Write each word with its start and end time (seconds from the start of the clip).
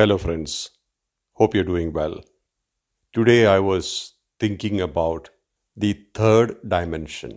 Hello, 0.00 0.16
friends. 0.16 0.70
Hope 1.34 1.54
you're 1.54 1.62
doing 1.62 1.92
well. 1.92 2.24
Today 3.12 3.44
I 3.44 3.58
was 3.58 4.14
thinking 4.38 4.80
about 4.80 5.28
the 5.76 5.92
third 6.14 6.56
dimension. 6.66 7.36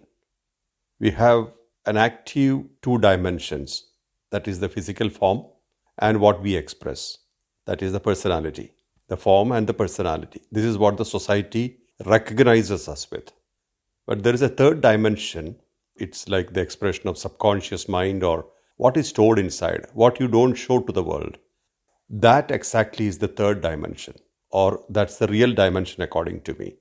We 0.98 1.12
have 1.12 1.52
an 1.86 1.98
active 1.98 2.62
two 2.82 3.00
dimensions 3.00 3.88
that 4.32 4.48
is 4.48 4.62
the 4.62 4.70
physical 4.70 5.10
form 5.10 5.44
and 5.98 6.22
what 6.22 6.42
we 6.42 6.56
express 6.56 7.18
that 7.66 7.82
is 7.82 7.92
the 7.92 8.00
personality, 8.00 8.72
the 9.10 9.18
form 9.18 9.52
and 9.52 9.68
the 9.68 9.74
personality. 9.74 10.44
This 10.50 10.64
is 10.64 10.78
what 10.78 10.96
the 10.96 11.04
society 11.04 11.80
recognizes 12.06 12.88
us 12.88 13.12
with. 13.12 13.34
But 14.08 14.24
there 14.24 14.34
is 14.34 14.42
a 14.42 14.48
third 14.48 14.80
dimension. 14.80 15.58
It's 15.98 16.30
like 16.30 16.54
the 16.54 16.62
expression 16.62 17.10
of 17.10 17.18
subconscious 17.18 17.90
mind 17.90 18.24
or 18.24 18.46
what 18.78 18.96
is 18.96 19.10
stored 19.10 19.38
inside, 19.38 19.88
what 19.94 20.22
you 20.22 20.30
don't 20.30 20.54
show 20.54 20.80
to 20.80 20.94
the 20.94 21.04
world. 21.04 21.40
That 22.16 22.52
exactly 22.52 23.08
is 23.08 23.18
the 23.18 23.28
third 23.28 23.62
dimension, 23.62 24.14
or 24.52 24.84
that's 24.88 25.18
the 25.18 25.26
real 25.26 25.52
dimension 25.52 26.04
according 26.04 26.42
to 26.42 26.54
me. 26.54 26.76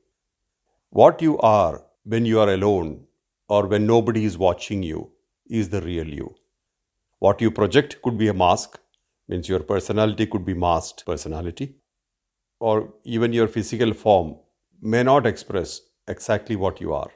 What 0.91 1.23
you 1.23 1.39
are 1.39 1.87
when 2.05 2.27
you 2.27 2.39
are 2.39 2.51
alone 2.51 3.07
or 3.49 3.67
when 3.67 3.87
nobody 3.87 4.27
is 4.27 4.37
watching 4.37 4.83
you 4.83 5.13
is 5.49 5.71
the 5.71 5.81
real 5.81 6.07
you. 6.07 6.35
What 7.19 7.41
you 7.41 7.51
project 7.51 8.03
could 8.03 8.19
be 8.19 8.29
a 8.29 8.35
mask, 8.35 8.79
means 9.27 9.49
your 9.49 9.61
personality 9.61 10.27
could 10.27 10.45
be 10.45 10.53
masked 10.53 11.07
personality, 11.07 11.77
or 12.61 12.93
even 13.05 13.33
your 13.33 13.49
physical 13.49 13.95
form 13.95 14.37
may 14.83 15.03
not 15.03 15.25
express 15.25 15.81
exactly 16.09 16.57
what 16.57 16.79
you 16.79 16.93
are. 16.93 17.11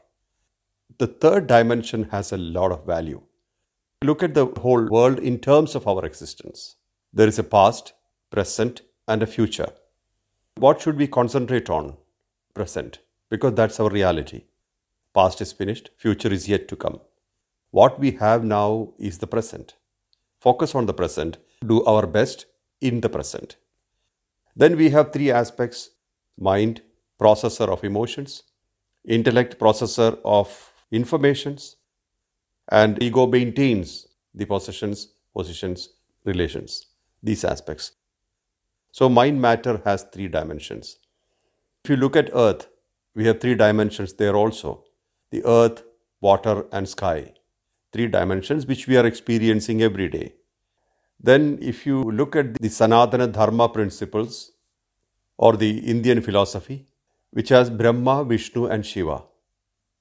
The 0.96 1.06
third 1.06 1.46
dimension 1.46 2.04
has 2.04 2.32
a 2.32 2.38
lot 2.38 2.72
of 2.72 2.86
value. 2.86 3.20
Look 4.02 4.22
at 4.22 4.32
the 4.32 4.46
whole 4.46 4.86
world 4.86 5.18
in 5.18 5.38
terms 5.38 5.74
of 5.74 5.86
our 5.86 6.06
existence. 6.06 6.76
There 7.12 7.28
is 7.28 7.38
a 7.38 7.44
past, 7.44 7.92
present, 8.30 8.82
and 9.08 9.22
a 9.22 9.26
future. 9.26 9.68
What 10.56 10.80
should 10.80 10.96
we 10.96 11.06
concentrate 11.06 11.70
on? 11.70 11.96
Present, 12.54 12.98
because 13.30 13.54
that's 13.54 13.78
our 13.78 13.90
reality. 13.90 14.44
Past 15.14 15.40
is 15.40 15.52
finished, 15.52 15.90
future 15.96 16.32
is 16.32 16.48
yet 16.48 16.68
to 16.68 16.76
come. 16.76 17.00
What 17.70 17.98
we 17.98 18.12
have 18.12 18.44
now 18.44 18.94
is 18.98 19.18
the 19.18 19.26
present. 19.26 19.74
Focus 20.40 20.74
on 20.74 20.86
the 20.86 20.94
present, 20.94 21.38
do 21.66 21.84
our 21.84 22.06
best 22.06 22.46
in 22.80 23.00
the 23.00 23.08
present. 23.08 23.56
Then 24.54 24.76
we 24.76 24.90
have 24.90 25.12
three 25.12 25.30
aspects 25.30 25.90
mind, 26.38 26.82
processor 27.20 27.68
of 27.68 27.82
emotions, 27.84 28.42
intellect, 29.06 29.58
processor 29.58 30.18
of 30.24 30.72
informations, 30.90 31.76
and 32.70 33.02
ego 33.02 33.26
maintains 33.26 34.06
the 34.34 34.44
possessions, 34.44 35.08
positions, 35.34 35.90
relations, 36.24 36.86
these 37.22 37.44
aspects. 37.44 37.92
So, 38.98 39.10
mind 39.10 39.42
matter 39.42 39.82
has 39.84 40.04
three 40.04 40.26
dimensions. 40.26 40.96
If 41.84 41.90
you 41.90 41.96
look 41.96 42.16
at 42.16 42.30
Earth, 42.32 42.68
we 43.14 43.26
have 43.26 43.40
three 43.40 43.54
dimensions 43.54 44.14
there 44.14 44.34
also 44.34 44.84
the 45.30 45.44
earth, 45.44 45.82
water, 46.22 46.64
and 46.72 46.88
sky. 46.88 47.34
Three 47.92 48.06
dimensions 48.06 48.64
which 48.64 48.86
we 48.86 48.96
are 48.96 49.04
experiencing 49.04 49.82
every 49.82 50.08
day. 50.08 50.32
Then, 51.20 51.58
if 51.60 51.84
you 51.84 52.04
look 52.04 52.36
at 52.36 52.54
the 52.54 52.68
Sanatana 52.68 53.30
Dharma 53.30 53.68
principles 53.68 54.52
or 55.36 55.58
the 55.58 55.78
Indian 55.96 56.22
philosophy, 56.22 56.86
which 57.32 57.50
has 57.50 57.68
Brahma, 57.68 58.24
Vishnu, 58.24 58.64
and 58.64 58.86
Shiva, 58.86 59.24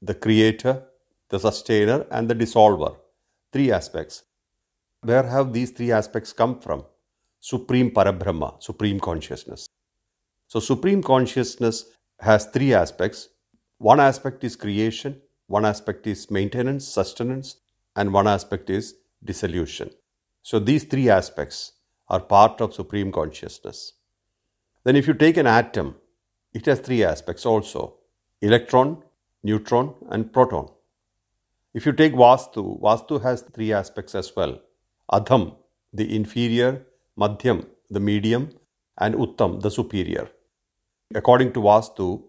the 0.01 0.15
creator, 0.15 0.83
the 1.27 1.39
sustainer, 1.39 2.05
and 2.09 2.29
the 2.29 2.35
dissolver. 2.35 2.95
Three 3.51 3.71
aspects. 3.73 4.23
Where 5.01 5.23
have 5.23 5.51
these 5.51 5.71
three 5.71 5.91
aspects 5.91 6.31
come 6.31 6.61
from? 6.61 6.85
Supreme 7.45 7.91
Parabrahma, 7.91 8.59
Supreme 8.59 8.99
Consciousness. 8.99 9.67
So, 10.47 10.59
Supreme 10.59 11.03
Consciousness 11.03 11.85
has 12.19 12.47
three 12.47 12.73
aspects. 12.73 13.29
One 13.77 13.99
aspect 13.99 14.43
is 14.43 14.55
creation, 14.55 15.21
one 15.45 15.63
aspect 15.63 16.07
is 16.07 16.31
maintenance, 16.31 16.87
sustenance, 16.87 17.57
and 17.95 18.11
one 18.11 18.27
aspect 18.27 18.71
is 18.71 18.95
dissolution. 19.23 19.91
So, 20.41 20.57
these 20.57 20.85
three 20.85 21.07
aspects 21.07 21.73
are 22.07 22.19
part 22.19 22.61
of 22.61 22.73
Supreme 22.73 23.11
Consciousness. 23.11 23.93
Then, 24.83 24.95
if 24.95 25.05
you 25.05 25.13
take 25.13 25.37
an 25.37 25.45
atom, 25.45 25.97
it 26.51 26.65
has 26.65 26.79
three 26.79 27.03
aspects 27.03 27.45
also 27.45 27.97
electron, 28.41 29.03
neutron, 29.43 29.93
and 30.09 30.33
proton. 30.33 30.67
If 31.75 31.85
you 31.85 31.93
take 31.93 32.13
Vastu, 32.13 32.81
Vastu 32.81 33.21
has 33.21 33.43
three 33.43 33.71
aspects 33.71 34.15
as 34.15 34.35
well 34.35 34.61
Adham, 35.11 35.55
the 35.93 36.15
inferior, 36.15 36.87
Madhyam, 37.17 37.65
the 37.89 37.99
medium, 37.99 38.51
and 38.97 39.15
Uttam, 39.15 39.61
the 39.61 39.71
superior. 39.71 40.29
According 41.13 41.53
to 41.53 41.61
Vastu, 41.61 42.23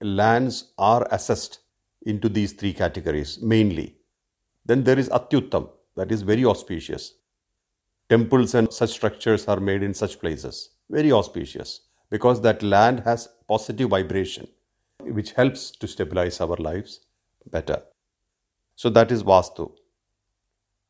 lands 0.00 0.72
are 0.78 1.06
assessed 1.10 1.60
into 2.02 2.28
these 2.28 2.52
three 2.52 2.72
categories 2.72 3.38
mainly. 3.42 3.96
Then 4.64 4.84
there 4.84 4.98
is 4.98 5.08
Atyuttam, 5.08 5.68
that 5.96 6.10
is 6.10 6.22
very 6.22 6.44
auspicious. 6.44 7.14
Temples 8.08 8.54
and 8.54 8.72
such 8.72 8.90
structures 8.90 9.46
are 9.46 9.60
made 9.60 9.82
in 9.82 9.94
such 9.94 10.18
places, 10.18 10.70
very 10.88 11.12
auspicious, 11.12 11.80
because 12.10 12.40
that 12.40 12.62
land 12.62 13.00
has 13.00 13.28
positive 13.48 13.90
vibration, 13.90 14.48
which 15.00 15.32
helps 15.32 15.70
to 15.70 15.86
stabilize 15.86 16.40
our 16.40 16.56
lives 16.56 17.00
better. 17.50 17.82
So 18.74 18.90
that 18.90 19.12
is 19.12 19.22
Vastu. 19.22 19.72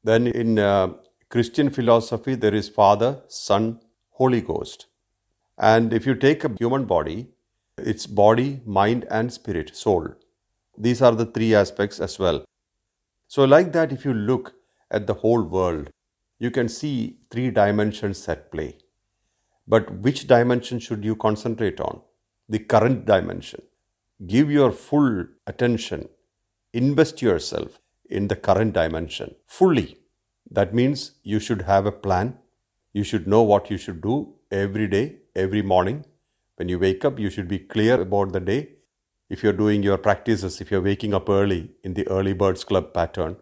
Then 0.04 0.28
in 0.28 0.58
uh, 0.58 0.94
Christian 1.30 1.70
philosophy, 1.70 2.34
there 2.34 2.56
is 2.56 2.68
Father, 2.68 3.22
Son, 3.28 3.78
Holy 4.14 4.40
Ghost. 4.40 4.86
And 5.56 5.92
if 5.92 6.04
you 6.04 6.16
take 6.16 6.42
a 6.42 6.52
human 6.58 6.86
body, 6.86 7.28
it's 7.78 8.08
body, 8.08 8.62
mind, 8.66 9.06
and 9.08 9.32
spirit, 9.32 9.76
soul. 9.76 10.08
These 10.76 11.00
are 11.00 11.12
the 11.12 11.26
three 11.26 11.54
aspects 11.54 12.00
as 12.00 12.18
well. 12.18 12.44
So, 13.28 13.44
like 13.44 13.70
that, 13.74 13.92
if 13.92 14.04
you 14.04 14.12
look 14.12 14.54
at 14.90 15.06
the 15.06 15.14
whole 15.14 15.42
world, 15.42 15.90
you 16.40 16.50
can 16.50 16.68
see 16.68 17.18
three 17.30 17.52
dimensions 17.52 18.28
at 18.28 18.50
play. 18.50 18.78
But 19.68 20.00
which 20.00 20.26
dimension 20.26 20.80
should 20.80 21.04
you 21.04 21.14
concentrate 21.14 21.78
on? 21.78 22.00
The 22.48 22.58
current 22.58 23.04
dimension. 23.04 23.62
Give 24.26 24.50
your 24.50 24.72
full 24.72 25.26
attention, 25.46 26.08
invest 26.72 27.22
yourself 27.22 27.78
in 28.08 28.26
the 28.26 28.34
current 28.34 28.72
dimension 28.72 29.36
fully 29.46 29.99
that 30.50 30.74
means 30.74 31.12
you 31.22 31.38
should 31.38 31.62
have 31.62 31.86
a 31.86 31.92
plan. 31.92 32.36
You 32.92 33.04
should 33.04 33.26
know 33.26 33.42
what 33.42 33.70
you 33.70 33.78
should 33.78 34.00
do 34.00 34.34
every 34.50 34.88
day, 34.88 35.16
every 35.34 35.62
morning. 35.62 36.04
When 36.56 36.68
you 36.68 36.78
wake 36.78 37.04
up, 37.04 37.18
you 37.18 37.30
should 37.30 37.48
be 37.48 37.58
clear 37.58 38.00
about 38.00 38.32
the 38.32 38.40
day. 38.40 38.70
If 39.28 39.44
you're 39.44 39.52
doing 39.52 39.82
your 39.82 39.96
practices, 39.96 40.60
if 40.60 40.70
you're 40.70 40.82
waking 40.82 41.14
up 41.14 41.28
early 41.28 41.70
in 41.84 41.94
the 41.94 42.06
early 42.08 42.32
birds 42.32 42.64
club 42.64 42.92
pattern, 42.92 43.36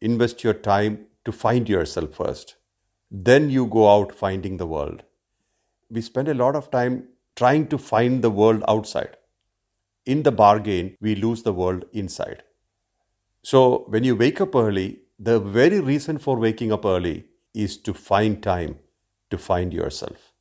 invest 0.00 0.44
your 0.44 0.54
time 0.54 1.06
to 1.24 1.32
find 1.32 1.68
yourself 1.68 2.14
first. 2.14 2.54
Then 3.10 3.50
you 3.50 3.66
go 3.66 3.90
out 3.90 4.14
finding 4.14 4.58
the 4.58 4.66
world. 4.66 5.02
We 5.90 6.02
spend 6.02 6.28
a 6.28 6.34
lot 6.34 6.54
of 6.54 6.70
time 6.70 7.08
trying 7.34 7.66
to 7.68 7.78
find 7.78 8.22
the 8.22 8.30
world 8.30 8.62
outside. 8.68 9.16
In 10.06 10.22
the 10.22 10.32
bargain, 10.32 10.96
we 11.00 11.14
lose 11.16 11.42
the 11.42 11.52
world 11.52 11.84
inside. 11.92 12.44
So, 13.42 13.84
when 13.88 14.04
you 14.04 14.14
wake 14.16 14.40
up 14.40 14.54
early, 14.54 15.00
the 15.18 15.40
very 15.40 15.80
reason 15.80 16.18
for 16.18 16.36
waking 16.38 16.72
up 16.72 16.84
early 16.84 17.26
is 17.52 17.76
to 17.76 17.92
find 17.92 18.42
time 18.42 18.78
to 19.30 19.38
find 19.38 19.72
yourself. 19.72 20.32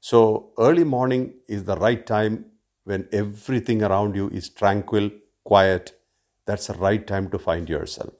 So, 0.00 0.52
early 0.58 0.84
morning 0.84 1.34
is 1.46 1.64
the 1.64 1.76
right 1.76 2.04
time 2.06 2.46
when 2.84 3.08
everything 3.12 3.82
around 3.82 4.16
you 4.16 4.28
is 4.30 4.48
tranquil, 4.48 5.10
quiet. 5.44 6.00
That's 6.46 6.68
the 6.68 6.74
right 6.74 7.06
time 7.06 7.30
to 7.30 7.38
find 7.38 7.68
yourself. 7.68 8.14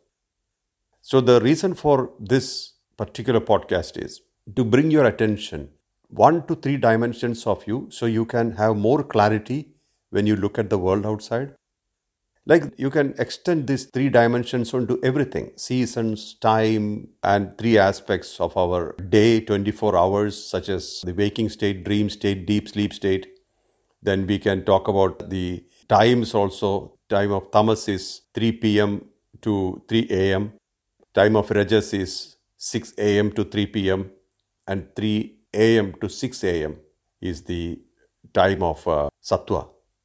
So, 1.01 1.21
the 1.21 1.41
reason 1.41 1.75
for 1.75 2.11
this 2.21 2.75
particular 2.97 3.41
podcast 3.41 3.97
is 3.97 4.21
to 4.55 4.65
bring 4.65 4.91
your 4.91 5.07
attention 5.07 5.71
one 6.09 6.47
to 6.47 6.55
three 6.55 6.77
dimensions 6.77 7.47
of 7.47 7.67
you 7.67 7.87
so 7.91 8.07
you 8.07 8.25
can 8.25 8.53
have 8.53 8.77
more 8.77 9.03
clarity 9.03 9.69
when 10.11 10.27
you 10.27 10.37
look 10.37 10.59
at 10.59 10.71
the 10.71 10.79
world 10.79 11.05
outside 11.07 11.55
like 12.49 12.65
you 12.79 12.91
can 12.91 13.15
extend 13.19 13.67
these 13.67 13.85
three 13.85 14.09
dimensions 14.09 14.73
onto 14.73 14.99
everything. 15.05 15.53
Seasons 15.57 16.35
time 16.41 17.09
and 17.23 17.57
three 17.59 17.77
aspects 17.79 18.41
of 18.41 18.57
our 18.57 18.95
day 19.11 19.41
24 19.41 19.97
hours 19.97 20.43
such 20.53 20.71
as 20.71 21.03
the 21.05 21.13
waking 21.13 21.51
state 21.51 21.85
dream 21.85 22.09
state 22.09 22.47
deep 22.47 22.69
sleep 22.69 22.95
state. 22.95 23.27
Then 24.03 24.27
we 24.27 24.39
can 24.39 24.65
talk 24.65 24.89
about 24.89 25.29
the 25.29 25.65
times 25.89 26.35
also. 26.35 26.95
Time 27.09 27.33
of 27.33 27.51
tamas 27.51 27.89
is 27.89 28.23
3 28.35 28.53
pm 28.53 29.05
to 29.43 29.83
3 29.89 30.07
am 30.11 30.53
time 31.15 31.37
of 31.37 31.51
rajas 31.51 31.93
is 31.95 32.37
6 32.57 32.93
am 32.99 33.31
to 33.33 33.45
3 33.45 33.67
pm 33.67 34.11
and 34.67 34.95
3 34.97 35.37
am 35.55 35.93
to 36.01 36.09
6 36.09 36.45
am 36.45 36.77
is 37.21 37.43
the 37.45 37.81
time 38.33 38.63
of 38.63 38.87
uh, 38.87 39.09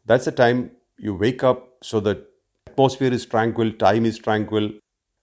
that's 0.05 0.25
the 0.25 0.31
time 0.31 0.71
you 0.97 1.13
wake 1.15 1.43
up 1.43 1.59
so 1.81 1.99
that 1.99 2.32
atmosphere 2.73 3.13
is 3.13 3.25
tranquil, 3.25 3.71
time 3.73 4.05
is 4.05 4.17
tranquil, 4.17 4.71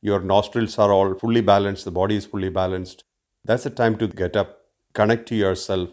your 0.02 0.20
nostrils 0.20 0.78
are 0.78 0.92
all 0.92 1.14
fully 1.14 1.40
balanced, 1.40 1.84
the 1.84 1.90
body 1.90 2.16
is 2.16 2.26
fully 2.26 2.48
balanced. 2.48 3.04
That's 3.44 3.64
the 3.64 3.70
time 3.70 3.96
to 3.98 4.08
get 4.08 4.36
up, 4.36 4.60
connect 4.92 5.26
to 5.28 5.34
yourself, 5.34 5.90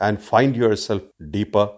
and 0.00 0.20
find 0.20 0.56
yourself 0.56 1.02
deeper, 1.30 1.70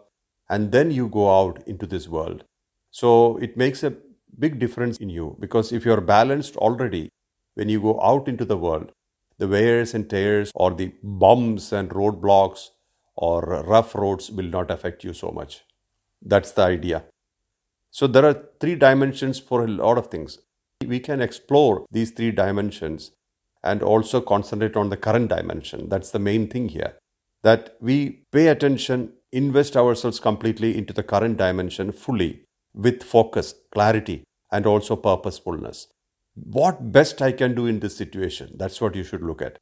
and 0.48 0.70
then 0.72 0.90
you 0.90 1.08
go 1.08 1.28
out 1.40 1.62
into 1.66 1.86
this 1.86 2.08
world. 2.08 2.44
So 2.90 3.36
it 3.38 3.56
makes 3.56 3.82
a 3.82 3.94
big 4.38 4.58
difference 4.58 4.98
in 4.98 5.10
you 5.10 5.36
because 5.40 5.72
if 5.72 5.84
you're 5.84 6.00
balanced 6.00 6.56
already, 6.56 7.10
when 7.54 7.68
you 7.68 7.80
go 7.80 8.00
out 8.00 8.28
into 8.28 8.44
the 8.44 8.56
world, 8.56 8.92
the 9.38 9.48
wears 9.48 9.92
and 9.92 10.08
tears 10.08 10.52
or 10.54 10.70
the 10.72 10.92
bumps 11.02 11.72
and 11.72 11.90
roadblocks 11.90 12.68
or 13.16 13.40
rough 13.66 13.94
roads 13.94 14.30
will 14.30 14.46
not 14.46 14.70
affect 14.70 15.04
you 15.04 15.12
so 15.12 15.30
much. 15.30 15.62
That's 16.22 16.52
the 16.52 16.62
idea. 16.62 17.04
So 17.96 18.06
there 18.06 18.26
are 18.26 18.42
three 18.60 18.74
dimensions 18.74 19.38
for 19.40 19.64
a 19.64 19.66
lot 19.66 19.96
of 19.96 20.08
things. 20.08 20.38
We 20.86 21.00
can 21.00 21.22
explore 21.22 21.86
these 21.90 22.10
three 22.10 22.30
dimensions 22.30 23.12
and 23.64 23.82
also 23.82 24.20
concentrate 24.20 24.76
on 24.76 24.90
the 24.90 24.98
current 24.98 25.30
dimension. 25.30 25.88
That's 25.88 26.10
the 26.10 26.18
main 26.18 26.46
thing 26.48 26.68
here. 26.68 26.98
That 27.42 27.74
we 27.80 28.24
pay 28.32 28.48
attention, 28.48 29.14
invest 29.32 29.78
ourselves 29.78 30.20
completely 30.20 30.76
into 30.76 30.92
the 30.92 31.02
current 31.02 31.38
dimension 31.38 31.90
fully 31.90 32.42
with 32.74 33.02
focus, 33.02 33.54
clarity, 33.72 34.24
and 34.52 34.66
also 34.66 34.94
purposefulness. 34.94 35.86
What 36.34 36.92
best 36.92 37.22
I 37.22 37.32
can 37.32 37.54
do 37.54 37.64
in 37.64 37.80
this 37.80 37.96
situation? 37.96 38.56
That's 38.58 38.78
what 38.78 38.94
you 38.94 39.04
should 39.04 39.22
look 39.22 39.40
at. 39.40 39.56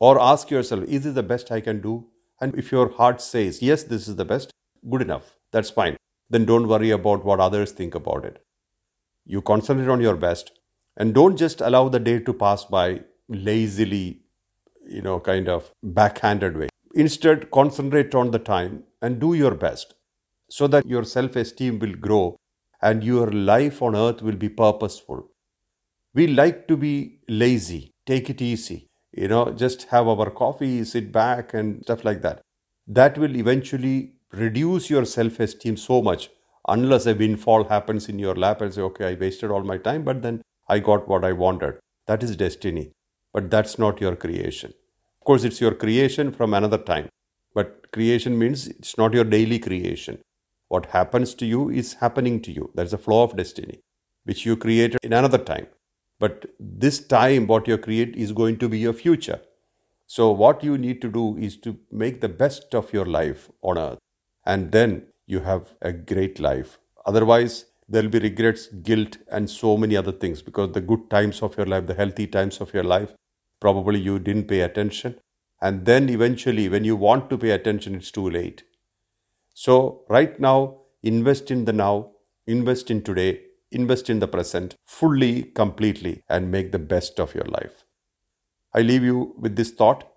Or 0.00 0.20
ask 0.20 0.50
yourself, 0.50 0.84
is 0.84 1.04
this 1.04 1.14
the 1.14 1.22
best 1.22 1.50
I 1.50 1.62
can 1.62 1.80
do? 1.80 2.08
And 2.42 2.54
if 2.56 2.72
your 2.72 2.90
heart 2.90 3.22
says, 3.22 3.62
yes, 3.62 3.84
this 3.84 4.06
is 4.06 4.16
the 4.16 4.26
best, 4.26 4.50
good 4.90 5.00
enough. 5.00 5.38
That's 5.50 5.70
fine. 5.70 5.96
Then 6.30 6.44
don't 6.46 6.68
worry 6.68 6.90
about 6.90 7.24
what 7.24 7.40
others 7.40 7.72
think 7.72 7.94
about 7.94 8.24
it. 8.24 8.44
You 9.26 9.42
concentrate 9.42 9.88
on 9.88 10.00
your 10.00 10.16
best 10.16 10.52
and 10.96 11.14
don't 11.14 11.36
just 11.36 11.60
allow 11.60 11.88
the 11.88 12.00
day 12.00 12.18
to 12.20 12.32
pass 12.32 12.64
by 12.64 13.02
lazily, 13.28 14.22
you 14.86 15.02
know, 15.02 15.20
kind 15.20 15.48
of 15.48 15.72
backhanded 15.82 16.56
way. 16.56 16.68
Instead, 16.94 17.50
concentrate 17.50 18.14
on 18.14 18.30
the 18.30 18.38
time 18.38 18.84
and 19.02 19.20
do 19.20 19.34
your 19.34 19.54
best 19.54 19.94
so 20.48 20.66
that 20.66 20.86
your 20.86 21.04
self 21.04 21.36
esteem 21.36 21.78
will 21.78 21.94
grow 21.94 22.36
and 22.82 23.04
your 23.04 23.30
life 23.30 23.82
on 23.82 23.94
earth 23.96 24.22
will 24.22 24.36
be 24.36 24.48
purposeful. 24.48 25.28
We 26.14 26.26
like 26.28 26.66
to 26.68 26.76
be 26.76 27.20
lazy, 27.28 27.92
take 28.06 28.30
it 28.30 28.42
easy, 28.42 28.88
you 29.12 29.28
know, 29.28 29.52
just 29.52 29.84
have 29.84 30.08
our 30.08 30.30
coffee, 30.30 30.84
sit 30.84 31.12
back, 31.12 31.54
and 31.54 31.82
stuff 31.82 32.04
like 32.04 32.22
that. 32.22 32.40
That 32.86 33.18
will 33.18 33.36
eventually 33.36 34.14
reduce 34.32 34.90
your 34.90 35.04
self 35.04 35.40
esteem 35.40 35.76
so 35.76 36.02
much 36.02 36.30
unless 36.68 37.06
a 37.06 37.14
windfall 37.14 37.64
happens 37.64 38.08
in 38.08 38.18
your 38.18 38.34
lap 38.34 38.60
and 38.60 38.72
say, 38.72 38.82
okay, 38.82 39.08
I 39.08 39.14
wasted 39.14 39.50
all 39.50 39.62
my 39.64 39.78
time, 39.78 40.04
but 40.04 40.22
then 40.22 40.42
I 40.68 40.78
got 40.78 41.08
what 41.08 41.24
I 41.24 41.32
wanted. 41.32 41.78
That 42.06 42.22
is 42.22 42.36
destiny. 42.36 42.92
But 43.32 43.50
that's 43.50 43.78
not 43.78 44.00
your 44.00 44.16
creation. 44.16 44.72
Of 45.20 45.24
course, 45.24 45.44
it's 45.44 45.60
your 45.60 45.74
creation 45.74 46.32
from 46.32 46.54
another 46.54 46.78
time. 46.78 47.08
But 47.54 47.90
creation 47.92 48.38
means 48.38 48.68
it's 48.68 48.96
not 48.98 49.12
your 49.12 49.24
daily 49.24 49.58
creation. 49.58 50.18
What 50.68 50.86
happens 50.86 51.34
to 51.34 51.46
you 51.46 51.68
is 51.70 51.94
happening 51.94 52.40
to 52.42 52.52
you. 52.52 52.70
That's 52.74 52.92
a 52.92 52.98
flow 52.98 53.24
of 53.24 53.36
destiny, 53.36 53.80
which 54.24 54.46
you 54.46 54.56
created 54.56 55.00
in 55.02 55.12
another 55.12 55.38
time. 55.38 55.66
But 56.18 56.46
this 56.60 56.98
time, 57.00 57.46
what 57.46 57.66
you 57.66 57.78
create 57.78 58.14
is 58.14 58.32
going 58.32 58.58
to 58.58 58.68
be 58.68 58.78
your 58.78 58.92
future. 58.92 59.40
So, 60.06 60.30
what 60.30 60.62
you 60.62 60.76
need 60.76 61.00
to 61.02 61.08
do 61.08 61.36
is 61.38 61.56
to 61.58 61.78
make 61.90 62.20
the 62.20 62.28
best 62.28 62.74
of 62.74 62.92
your 62.92 63.06
life 63.06 63.50
on 63.62 63.78
earth. 63.78 63.98
And 64.44 64.72
then 64.72 65.06
you 65.26 65.40
have 65.40 65.74
a 65.82 65.92
great 65.92 66.40
life. 66.40 66.78
Otherwise, 67.06 67.66
there 67.88 68.02
will 68.02 68.10
be 68.10 68.18
regrets, 68.20 68.66
guilt, 68.68 69.18
and 69.30 69.50
so 69.50 69.76
many 69.76 69.96
other 69.96 70.12
things 70.12 70.42
because 70.42 70.72
the 70.72 70.80
good 70.80 71.10
times 71.10 71.42
of 71.42 71.56
your 71.56 71.66
life, 71.66 71.86
the 71.86 71.94
healthy 71.94 72.26
times 72.26 72.60
of 72.60 72.72
your 72.72 72.84
life, 72.84 73.14
probably 73.60 74.00
you 74.00 74.18
didn't 74.18 74.48
pay 74.48 74.60
attention. 74.60 75.16
And 75.60 75.84
then 75.84 76.08
eventually, 76.08 76.68
when 76.68 76.84
you 76.84 76.96
want 76.96 77.28
to 77.30 77.38
pay 77.38 77.50
attention, 77.50 77.94
it's 77.96 78.10
too 78.10 78.28
late. 78.30 78.64
So, 79.54 80.04
right 80.08 80.38
now, 80.40 80.82
invest 81.02 81.50
in 81.50 81.64
the 81.64 81.72
now, 81.72 82.12
invest 82.46 82.90
in 82.90 83.02
today, 83.02 83.42
invest 83.70 84.10
in 84.10 84.18
the 84.20 84.28
present 84.28 84.76
fully, 84.86 85.42
completely, 85.44 86.22
and 86.28 86.50
make 86.50 86.72
the 86.72 86.78
best 86.78 87.20
of 87.20 87.34
your 87.34 87.44
life. 87.44 87.84
I 88.74 88.82
leave 88.82 89.04
you 89.04 89.34
with 89.38 89.56
this 89.56 89.70
thought. 89.70 90.10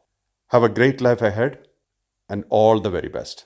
Have 0.50 0.64
a 0.64 0.70
great 0.70 1.02
life 1.02 1.22
ahead 1.22 1.68
and 2.30 2.46
all 2.50 2.80
the 2.80 2.90
very 2.90 3.10
best. 3.10 3.46